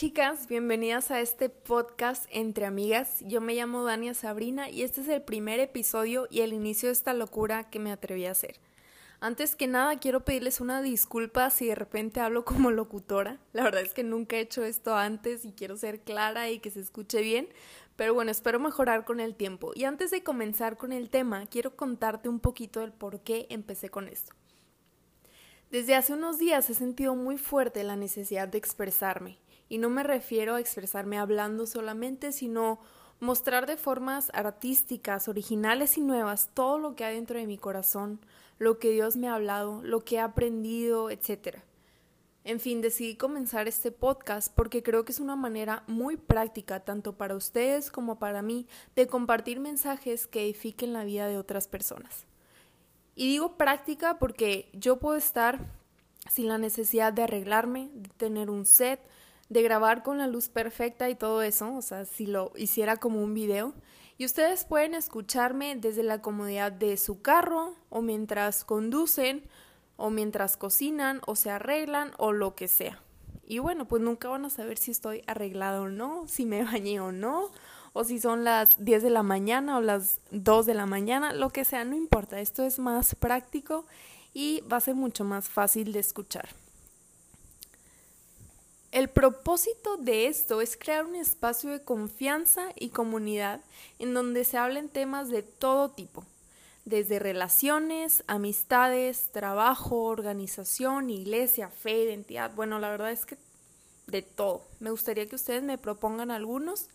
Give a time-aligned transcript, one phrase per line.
[0.00, 3.18] chicas, bienvenidas a este podcast entre amigas.
[3.20, 6.94] Yo me llamo Dania Sabrina y este es el primer episodio y el inicio de
[6.94, 8.60] esta locura que me atreví a hacer.
[9.20, 13.40] Antes que nada quiero pedirles una disculpa si de repente hablo como locutora.
[13.52, 16.70] La verdad es que nunca he hecho esto antes y quiero ser clara y que
[16.70, 17.50] se escuche bien,
[17.96, 19.72] pero bueno, espero mejorar con el tiempo.
[19.74, 23.90] Y antes de comenzar con el tema, quiero contarte un poquito del por qué empecé
[23.90, 24.32] con esto.
[25.70, 29.38] Desde hace unos días he sentido muy fuerte la necesidad de expresarme
[29.70, 32.80] y no me refiero a expresarme hablando solamente, sino
[33.20, 38.20] mostrar de formas artísticas, originales y nuevas todo lo que hay dentro de mi corazón,
[38.58, 41.58] lo que Dios me ha hablado, lo que he aprendido, etc.
[42.42, 47.16] En fin, decidí comenzar este podcast porque creo que es una manera muy práctica, tanto
[47.16, 52.26] para ustedes como para mí, de compartir mensajes que edifiquen la vida de otras personas.
[53.14, 55.60] Y digo práctica porque yo puedo estar
[56.28, 59.00] sin la necesidad de arreglarme, de tener un set,
[59.50, 63.22] de grabar con la luz perfecta y todo eso, o sea, si lo hiciera como
[63.22, 63.74] un video.
[64.16, 69.42] Y ustedes pueden escucharme desde la comodidad de su carro o mientras conducen
[69.96, 73.02] o mientras cocinan o se arreglan o lo que sea.
[73.44, 77.00] Y bueno, pues nunca van a saber si estoy arreglada o no, si me bañé
[77.00, 77.50] o no,
[77.92, 81.50] o si son las 10 de la mañana o las 2 de la mañana, lo
[81.50, 83.84] que sea, no importa, esto es más práctico
[84.32, 86.50] y va a ser mucho más fácil de escuchar.
[88.92, 93.60] El propósito de esto es crear un espacio de confianza y comunidad
[94.00, 96.24] en donde se hablen temas de todo tipo,
[96.84, 102.52] desde relaciones, amistades, trabajo, organización, iglesia, fe, identidad.
[102.56, 103.38] Bueno, la verdad es que
[104.08, 104.66] de todo.
[104.80, 106.88] Me gustaría que ustedes me propongan algunos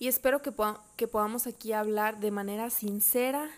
[0.00, 3.48] y espero que, podamos aquí hablar de manera sincera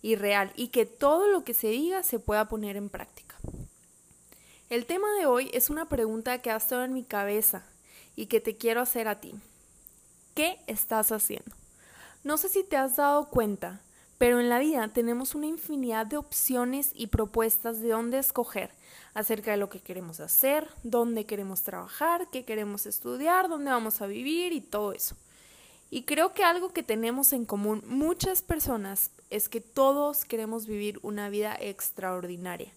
[0.00, 3.31] y real y que todo lo que se diga se pueda poner en práctica.
[4.72, 7.62] El tema de hoy es una pregunta que ha estado en mi cabeza
[8.16, 9.34] y que te quiero hacer a ti.
[10.34, 11.54] ¿Qué estás haciendo?
[12.24, 13.82] No sé si te has dado cuenta,
[14.16, 18.70] pero en la vida tenemos una infinidad de opciones y propuestas de dónde escoger
[19.12, 24.06] acerca de lo que queremos hacer, dónde queremos trabajar, qué queremos estudiar, dónde vamos a
[24.06, 25.16] vivir y todo eso.
[25.90, 30.98] Y creo que algo que tenemos en común muchas personas es que todos queremos vivir
[31.02, 32.72] una vida extraordinaria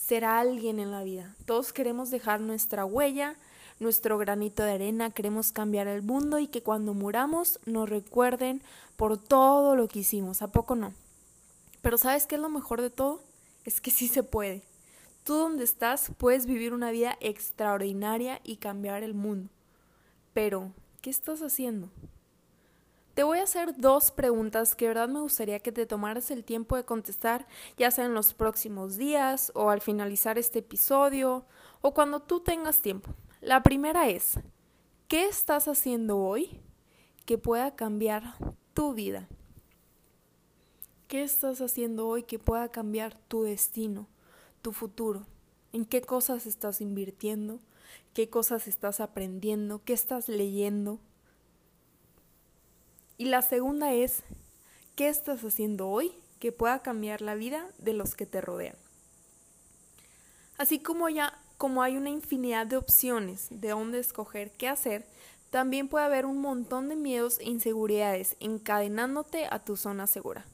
[0.00, 1.36] ser alguien en la vida.
[1.44, 3.36] Todos queremos dejar nuestra huella,
[3.78, 8.62] nuestro granito de arena, queremos cambiar el mundo y que cuando muramos nos recuerden
[8.96, 10.42] por todo lo que hicimos.
[10.42, 10.94] ¿A poco no?
[11.82, 13.22] Pero ¿sabes qué es lo mejor de todo?
[13.64, 14.62] Es que sí se puede.
[15.24, 19.50] Tú donde estás puedes vivir una vida extraordinaria y cambiar el mundo.
[20.32, 20.72] Pero,
[21.02, 21.88] ¿qué estás haciendo?
[23.20, 26.76] Te voy a hacer dos preguntas que verdad me gustaría que te tomaras el tiempo
[26.76, 31.44] de contestar, ya sea en los próximos días o al finalizar este episodio
[31.82, 33.10] o cuando tú tengas tiempo.
[33.42, 34.40] La primera es,
[35.06, 36.62] ¿qué estás haciendo hoy
[37.26, 38.36] que pueda cambiar
[38.72, 39.28] tu vida?
[41.06, 44.08] ¿Qué estás haciendo hoy que pueda cambiar tu destino,
[44.62, 45.26] tu futuro?
[45.74, 47.60] ¿En qué cosas estás invirtiendo?
[48.14, 49.82] ¿Qué cosas estás aprendiendo?
[49.84, 51.00] ¿Qué estás leyendo?
[53.20, 54.22] Y la segunda es,
[54.96, 58.74] ¿qué estás haciendo hoy que pueda cambiar la vida de los que te rodean?
[60.56, 65.04] Así como ya como hay una infinidad de opciones de dónde escoger qué hacer,
[65.50, 70.46] también puede haber un montón de miedos e inseguridades encadenándote a tu zona segura.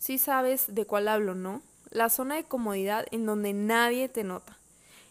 [0.00, 1.62] Si sabes de cuál hablo, ¿no?
[1.90, 4.58] La zona de comodidad en donde nadie te nota,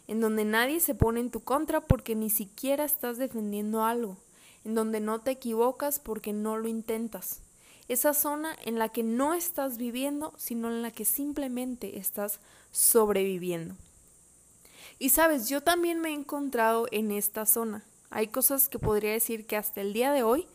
[0.09, 4.17] en donde nadie se pone en tu contra porque ni siquiera estás defendiendo algo
[4.67, 7.39] en donde no te equivocas porque no lo intentas.
[7.87, 12.41] Esa zona en la que no estás viviendo, sino en la que simplemente estás
[12.73, 13.75] sobreviviendo.
[14.99, 17.85] Y sabes, yo también me he encontrado en esta zona.
[18.09, 20.47] Hay cosas que podría decir que hasta el día de hoy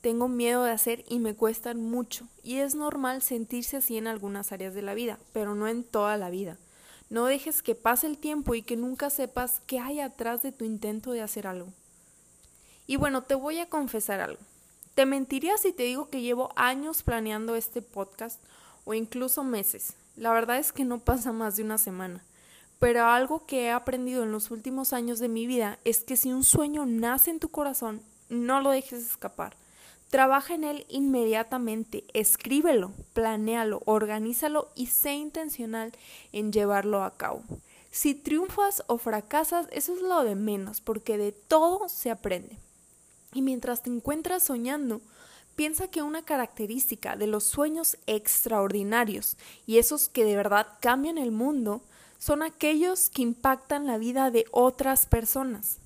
[0.00, 2.26] tengo miedo de hacer y me cuestan mucho.
[2.42, 6.16] Y es normal sentirse así en algunas áreas de la vida, pero no en toda
[6.16, 6.58] la vida.
[7.10, 10.64] No dejes que pase el tiempo y que nunca sepas qué hay atrás de tu
[10.64, 11.72] intento de hacer algo.
[12.86, 14.40] Y bueno, te voy a confesar algo.
[14.94, 18.42] Te mentiría si te digo que llevo años planeando este podcast
[18.84, 19.94] o incluso meses.
[20.16, 22.22] La verdad es que no pasa más de una semana.
[22.78, 26.32] Pero algo que he aprendido en los últimos años de mi vida es que si
[26.32, 29.56] un sueño nace en tu corazón, no lo dejes escapar.
[30.10, 35.92] Trabaja en él inmediatamente, escríbelo, planéalo, organízalo y sé intencional
[36.32, 37.42] en llevarlo a cabo.
[37.90, 42.58] Si triunfas o fracasas, eso es lo de menos, porque de todo se aprende.
[43.32, 45.00] Y mientras te encuentras soñando,
[45.56, 49.36] piensa que una característica de los sueños extraordinarios
[49.66, 51.82] y esos que de verdad cambian el mundo
[52.18, 55.78] son aquellos que impactan la vida de otras personas.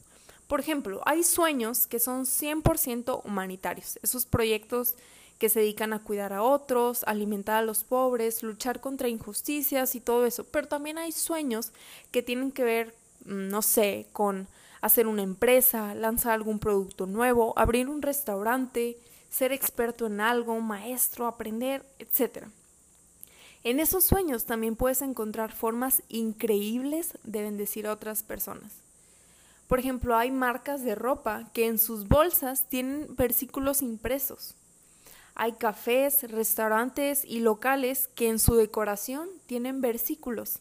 [0.48, 4.94] Por ejemplo, hay sueños que son 100% humanitarios, esos proyectos
[5.38, 10.00] que se dedican a cuidar a otros, alimentar a los pobres, luchar contra injusticias y
[10.00, 10.44] todo eso.
[10.44, 11.72] Pero también hay sueños
[12.10, 12.94] que tienen que ver,
[13.24, 14.46] mm, no sé, con
[14.80, 18.98] hacer una empresa, lanzar algún producto nuevo, abrir un restaurante,
[19.30, 22.46] ser experto en algo, maestro, aprender, etc.
[23.64, 28.72] En esos sueños también puedes encontrar formas increíbles de bendecir a otras personas.
[29.66, 34.54] Por ejemplo, hay marcas de ropa que en sus bolsas tienen versículos impresos.
[35.34, 40.60] Hay cafés, restaurantes y locales que en su decoración tienen versículos.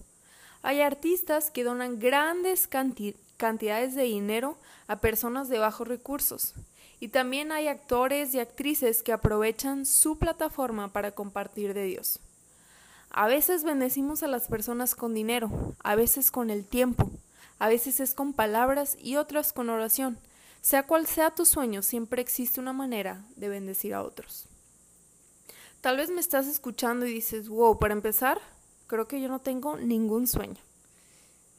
[0.64, 6.54] Hay artistas que donan grandes cantidades de dinero a personas de bajos recursos.
[7.00, 12.20] Y también hay actores y actrices que aprovechan su plataforma para compartir de Dios.
[13.12, 17.12] A veces bendecimos a las personas con dinero, a veces con el tiempo,
[17.60, 20.18] a veces es con palabras y otras con oración.
[20.62, 24.48] Sea cual sea tu sueño, siempre existe una manera de bendecir a otros.
[25.82, 28.42] Tal vez me estás escuchando y dices, wow, para empezar,
[28.88, 30.65] creo que yo no tengo ningún sueño.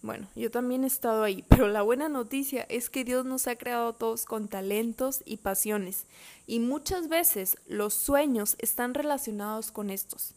[0.02, 3.56] Bueno, yo también he estado ahí, pero la buena noticia es que Dios nos ha
[3.56, 6.06] creado todos con talentos y pasiones,
[6.46, 10.34] y muchas veces los sueños están relacionados con estos.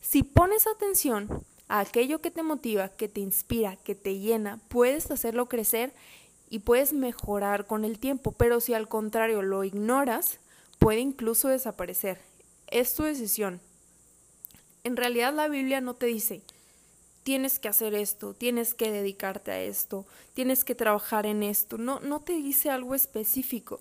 [0.00, 1.28] Si pones atención
[1.68, 5.92] a aquello que te motiva, que te inspira, que te llena, puedes hacerlo crecer
[6.48, 10.38] y puedes mejorar con el tiempo, pero si al contrario lo ignoras,
[10.78, 12.20] puede incluso desaparecer
[12.70, 13.60] es tu decisión.
[14.84, 16.42] En realidad la Biblia no te dice,
[17.28, 21.76] tienes que hacer esto, tienes que dedicarte a esto, tienes que trabajar en esto.
[21.76, 23.80] No, no te dice algo específico,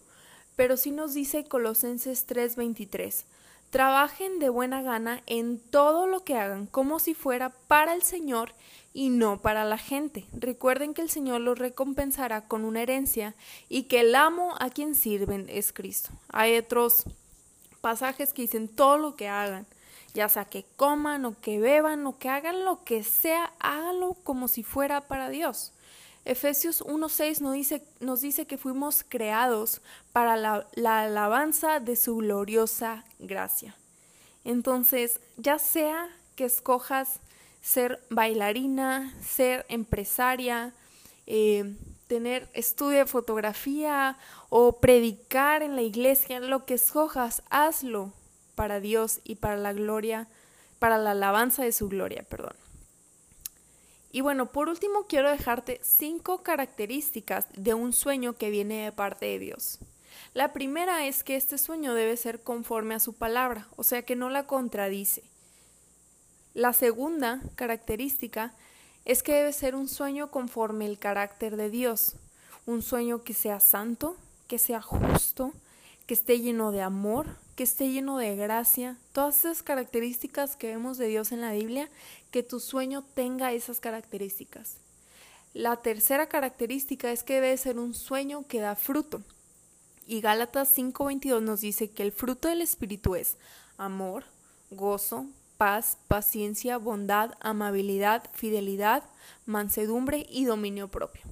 [0.58, 3.24] pero sí nos dice Colosenses 3:23.
[3.70, 8.52] Trabajen de buena gana en todo lo que hagan, como si fuera para el Señor
[8.94, 10.26] y no para la gente.
[10.34, 13.34] Recuerden que el Señor los recompensará con una herencia
[13.70, 16.10] y que el amo a quien sirven es Cristo.
[16.28, 17.06] Hay otros
[17.80, 19.66] pasajes que dicen todo lo que hagan,
[20.18, 24.48] ya sea que coman o que beban o que hagan lo que sea, háganlo como
[24.48, 25.74] si fuera para Dios.
[26.26, 29.80] Efesios 1.6 nos dice, nos dice que fuimos creados
[30.14, 33.76] para la, la alabanza de su gloriosa gracia.
[34.44, 37.20] Entonces, ya sea que escojas
[37.62, 40.74] ser bailarina, ser empresaria,
[41.28, 41.76] eh,
[42.08, 44.18] tener estudio de fotografía
[44.50, 48.14] o predicar en la iglesia, lo que escojas, hazlo
[48.58, 50.28] para Dios y para la gloria,
[50.80, 52.56] para la alabanza de su gloria, perdón.
[54.12, 59.28] Y bueno, por último quiero dejarte cinco características de un sueño que viene de parte
[59.28, 59.78] de Dios.
[60.34, 64.16] La primera es que este sueño debe ser conforme a su palabra, o sea que
[64.16, 65.24] no la contradice.
[66.56, 68.56] La segunda característica
[69.06, 72.16] es que debe ser un sueño conforme el carácter de Dios,
[72.66, 74.18] un sueño que sea santo,
[74.48, 75.54] que sea justo,
[76.08, 77.28] que esté lleno de amor,
[77.58, 81.90] que esté lleno de gracia, todas esas características que vemos de Dios en la Biblia,
[82.30, 84.76] que tu sueño tenga esas características.
[85.56, 89.24] La tercera característica es que debe ser un sueño que da fruto.
[90.06, 93.38] Y Gálatas 5:22 nos dice que el fruto del Espíritu es
[93.76, 94.26] amor,
[94.70, 95.26] gozo,
[95.58, 99.04] paz, paciencia, bondad, amabilidad, fidelidad,
[99.48, 101.24] mansedumbre y dominio propio.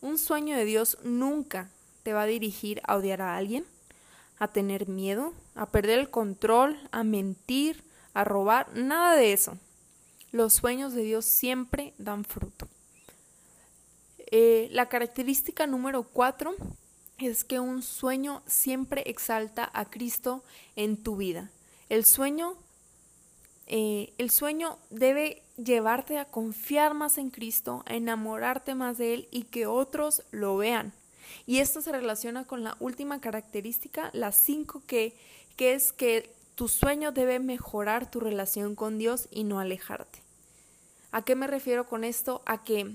[0.00, 1.70] Un sueño de Dios nunca
[2.04, 3.66] te va a dirigir a odiar a alguien,
[4.42, 9.56] a tener miedo, a perder el control, a mentir, a robar, nada de eso.
[10.32, 12.66] Los sueños de Dios siempre dan fruto.
[14.32, 16.56] Eh, la característica número cuatro
[17.18, 20.42] es que un sueño siempre exalta a Cristo
[20.74, 21.52] en tu vida.
[21.88, 22.56] El sueño
[23.68, 29.28] eh, el sueño debe llevarte a confiar más en Cristo, a enamorarte más de Él
[29.30, 30.92] y que otros lo vean.
[31.46, 35.16] Y esto se relaciona con la última característica, la cinco, que,
[35.56, 40.22] que es que tu sueño debe mejorar tu relación con Dios y no alejarte.
[41.10, 42.42] ¿A qué me refiero con esto?
[42.46, 42.94] A que,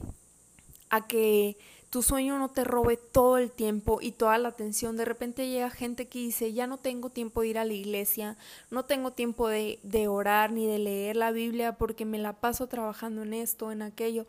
[0.90, 1.58] a que
[1.90, 4.98] tu sueño no te robe todo el tiempo y toda la atención.
[4.98, 8.38] De repente llega gente que dice, ya no tengo tiempo de ir a la iglesia,
[8.72, 12.68] no tengo tiempo de, de orar ni de leer la Biblia porque me la paso
[12.68, 14.26] trabajando en esto, en aquello.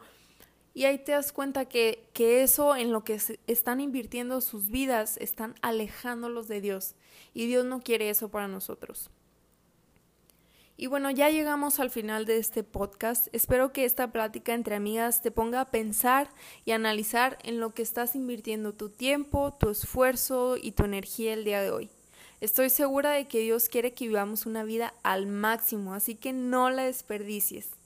[0.79, 5.17] Y ahí te das cuenta que, que eso en lo que están invirtiendo sus vidas
[5.17, 6.95] están alejándolos de Dios.
[7.35, 9.11] Y Dios no quiere eso para nosotros.
[10.77, 13.27] Y bueno, ya llegamos al final de este podcast.
[13.33, 16.31] Espero que esta plática entre amigas te ponga a pensar
[16.65, 21.43] y analizar en lo que estás invirtiendo tu tiempo, tu esfuerzo y tu energía el
[21.43, 21.91] día de hoy.
[22.41, 26.71] Estoy segura de que Dios quiere que vivamos una vida al máximo, así que no
[26.71, 27.78] la desperdicies.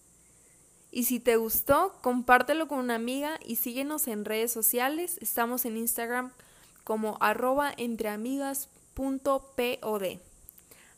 [0.95, 5.17] Y si te gustó, compártelo con una amiga y síguenos en redes sociales.
[5.23, 6.33] Estamos en Instagram
[6.85, 10.03] como arroba entreamigas.pod.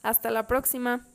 [0.03, 1.07] Hasta la próxima.